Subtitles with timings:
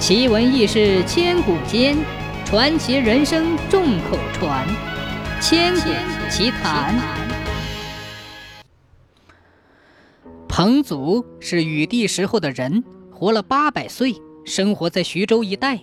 [0.00, 1.94] 奇闻异事千古间，
[2.46, 4.66] 传奇人生众口传。
[5.42, 5.90] 千古
[6.30, 6.98] 奇谈。
[10.48, 12.82] 彭祖是禹帝时候的人，
[13.12, 14.14] 活了八百岁，
[14.46, 15.78] 生活在徐州一带。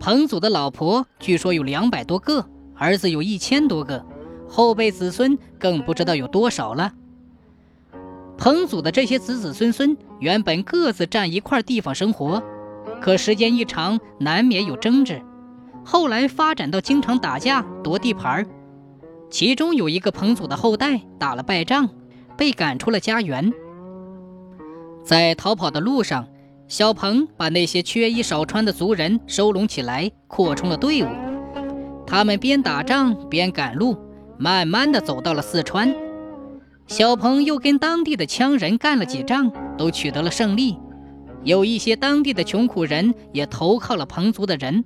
[0.00, 4.02] 彭祖的老婆据说有两百多个，儿子有一千多个，
[4.48, 6.94] 后辈子孙更不知道有多少了。
[8.38, 12.42] 彭祖的这些子子孙孙原本各自占一块地方生活。
[13.00, 15.22] 可时间一长，难免有争执，
[15.84, 18.46] 后来发展到经常打架夺地盘
[19.30, 21.88] 其中有一个彭祖的后代打了败仗，
[22.36, 23.52] 被赶出了家园。
[25.04, 26.26] 在逃跑的路上，
[26.66, 31.08] 小彭把那些缺衣少穿的族人收拢起来，扩充了队伍。
[32.06, 33.96] 他们边打仗边赶路，
[34.38, 35.94] 慢慢的走到了四川。
[36.86, 40.78] 小彭又跟当地的羌人干了几仗，都取得了胜利。
[41.48, 44.84] 有一些当地的穷苦人也投靠了彭族的人。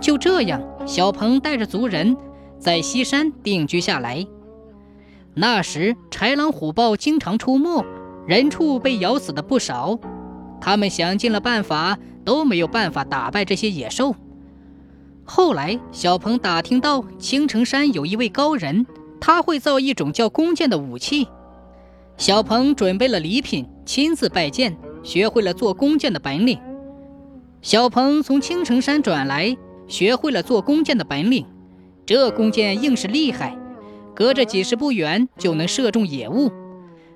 [0.00, 2.16] 就这样，小鹏带着族人
[2.58, 4.26] 在西山定居下来。
[5.32, 7.84] 那时，豺狼虎豹经常出没，
[8.26, 9.96] 人畜被咬死的不少。
[10.60, 14.16] 他们想尽了办法，都没有办法打败这些野兽。
[15.22, 18.84] 后来，小鹏打听到青城山有一位高人，
[19.20, 21.28] 他会造一种叫弓箭的武器。
[22.16, 24.76] 小鹏准备了礼品，亲自拜见。
[25.04, 26.58] 学会了做弓箭的本领，
[27.60, 31.46] 小鹏从青城山转来，学会了做弓箭的本领。
[32.06, 33.56] 这弓箭硬是厉害，
[34.14, 36.50] 隔着几十步远就能射中野物。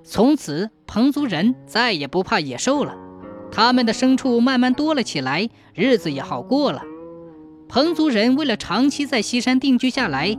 [0.05, 2.94] 从此，彭族人再也不怕野兽了，
[3.50, 6.83] 他们的牲畜慢慢多了起来，日子也好过了。
[7.69, 10.36] 彭族人为了长期在西山定居下来，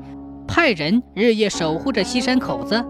[0.47, 2.83] 派人日夜守护着西山口子。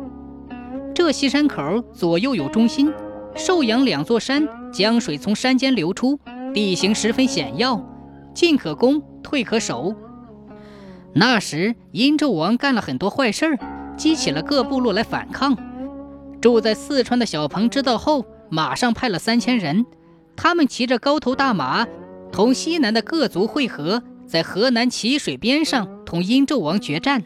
[0.93, 2.91] 这西山口左右有中心。
[3.39, 6.19] 寿阳两座山，江水从山间流出，
[6.53, 7.81] 地形十分险要，
[8.33, 9.95] 进可攻，退可守。
[11.13, 13.57] 那时殷纣王干了很多坏事儿，
[13.95, 15.57] 激起了各部落来反抗。
[16.41, 19.85] 住在四川的小鹏知道后，马上派了三千人，
[20.35, 21.87] 他们骑着高头大马，
[22.33, 27.23] 同西南的各族会合，在河南淇水边上同殷纣王决战。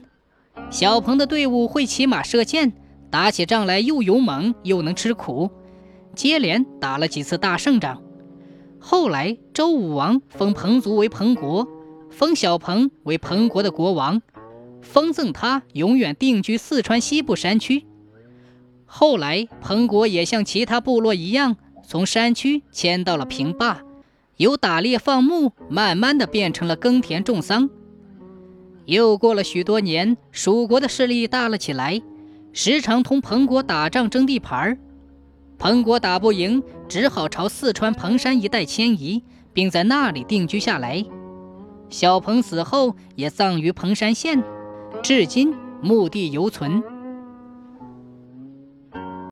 [0.69, 2.71] 小鹏的队伍会骑马射箭，
[3.09, 5.49] 打起仗来又勇猛又能吃苦。
[6.15, 8.01] 接连打了几次大胜仗，
[8.79, 11.67] 后来周武王封彭族为彭国，
[12.09, 14.21] 封小彭为彭国的国王，
[14.81, 17.85] 封赠他永远定居四川西部山区。
[18.85, 23.81] 后来彭国也像其他部落一样，从山区迁到了平坝，
[24.37, 27.69] 由打猎放牧，慢慢的变成了耕田种桑。
[28.85, 32.01] 又过了许多年，蜀国的势力大了起来，
[32.51, 34.77] 时常同彭国打仗争地盘儿。
[35.57, 41.03] 彭国打不赢，只好朝四川彭山一带迁移，并在那里定居下来。
[41.89, 44.43] 小彭死后也葬于彭山县，
[45.01, 46.83] 至今墓地犹存。